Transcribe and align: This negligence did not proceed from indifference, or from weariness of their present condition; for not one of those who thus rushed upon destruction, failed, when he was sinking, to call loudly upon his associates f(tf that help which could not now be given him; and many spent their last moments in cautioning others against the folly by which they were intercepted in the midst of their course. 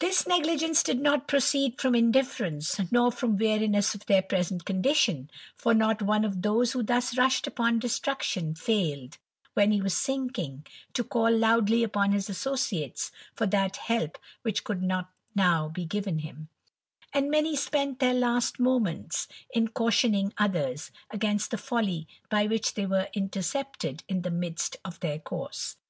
This 0.00 0.26
negligence 0.26 0.82
did 0.82 1.00
not 1.00 1.26
proceed 1.26 1.80
from 1.80 1.94
indifference, 1.94 2.78
or 2.94 3.10
from 3.10 3.38
weariness 3.38 3.94
of 3.94 4.04
their 4.04 4.20
present 4.20 4.66
condition; 4.66 5.30
for 5.56 5.72
not 5.72 6.02
one 6.02 6.26
of 6.26 6.42
those 6.42 6.72
who 6.72 6.82
thus 6.82 7.16
rushed 7.16 7.46
upon 7.46 7.78
destruction, 7.78 8.54
failed, 8.54 9.16
when 9.54 9.70
he 9.72 9.80
was 9.80 9.96
sinking, 9.96 10.66
to 10.92 11.02
call 11.02 11.34
loudly 11.34 11.82
upon 11.82 12.12
his 12.12 12.28
associates 12.28 13.10
f(tf 13.34 13.50
that 13.52 13.76
help 13.78 14.18
which 14.42 14.62
could 14.62 14.82
not 14.82 15.10
now 15.34 15.70
be 15.70 15.86
given 15.86 16.18
him; 16.18 16.50
and 17.14 17.30
many 17.30 17.56
spent 17.56 17.98
their 17.98 18.12
last 18.12 18.60
moments 18.60 19.26
in 19.54 19.68
cautioning 19.68 20.34
others 20.36 20.90
against 21.10 21.50
the 21.50 21.56
folly 21.56 22.06
by 22.28 22.44
which 22.46 22.74
they 22.74 22.84
were 22.84 23.08
intercepted 23.14 24.04
in 24.06 24.20
the 24.20 24.30
midst 24.30 24.76
of 24.84 25.00
their 25.00 25.18
course. 25.18 25.76